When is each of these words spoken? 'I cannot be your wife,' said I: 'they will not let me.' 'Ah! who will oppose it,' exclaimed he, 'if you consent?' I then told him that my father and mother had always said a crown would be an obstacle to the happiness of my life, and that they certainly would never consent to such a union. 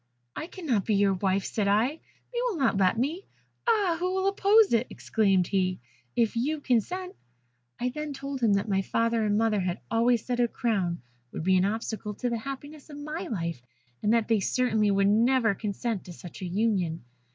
'I 0.35 0.47
cannot 0.47 0.83
be 0.83 0.95
your 0.95 1.13
wife,' 1.13 1.45
said 1.45 1.67
I: 1.67 1.87
'they 2.33 2.39
will 2.47 2.57
not 2.57 2.75
let 2.77 2.97
me.' 2.97 3.27
'Ah! 3.67 3.97
who 3.99 4.11
will 4.15 4.27
oppose 4.27 4.73
it,' 4.73 4.87
exclaimed 4.89 5.45
he, 5.45 5.77
'if 6.15 6.35
you 6.35 6.59
consent?' 6.59 7.15
I 7.79 7.89
then 7.89 8.11
told 8.11 8.41
him 8.41 8.53
that 8.53 8.67
my 8.67 8.81
father 8.81 9.23
and 9.23 9.37
mother 9.37 9.59
had 9.59 9.79
always 9.91 10.25
said 10.25 10.39
a 10.39 10.47
crown 10.47 11.03
would 11.31 11.43
be 11.43 11.55
an 11.55 11.65
obstacle 11.65 12.15
to 12.15 12.31
the 12.31 12.39
happiness 12.39 12.89
of 12.89 12.97
my 12.97 13.27
life, 13.27 13.61
and 14.01 14.11
that 14.11 14.27
they 14.27 14.39
certainly 14.39 14.89
would 14.89 15.07
never 15.07 15.53
consent 15.53 16.03
to 16.05 16.13
such 16.13 16.41
a 16.41 16.45
union. 16.47 17.05